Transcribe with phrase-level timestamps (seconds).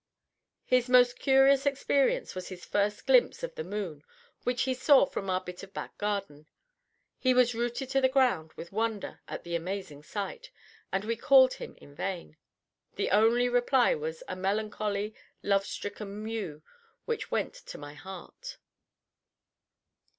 [0.65, 4.03] His most curious experience was his first glimpse of the moon,
[4.45, 6.47] which he saw from our bit of back garden.
[7.19, 10.49] He was rooted to the ground with wonder at the amazing sight,
[10.91, 12.35] and we called him in vain.
[12.95, 16.63] The only reply was a melancholy, love stricken mew
[17.05, 18.57] which went to my heart.